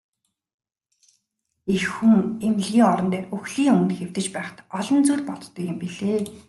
[1.75, 2.15] Эх хүн
[2.45, 6.19] эмнэлгийн орон дээр үхлийн өмнө хэвтэж байхдаа олон зүйл боддог юм билээ.